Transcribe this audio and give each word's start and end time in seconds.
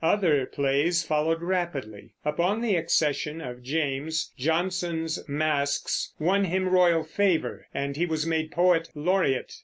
Other 0.03 0.47
plays 0.47 1.03
followed 1.03 1.43
rapidly. 1.43 2.15
Upon 2.25 2.59
the 2.61 2.75
accession 2.75 3.39
of 3.39 3.61
James, 3.61 4.31
Jonson's 4.35 5.23
masques 5.29 6.11
won 6.17 6.45
him 6.45 6.67
royal 6.69 7.03
favor, 7.03 7.67
and 7.71 7.95
he 7.95 8.07
was 8.07 8.25
made 8.25 8.49
poet 8.49 8.89
laureate. 8.95 9.57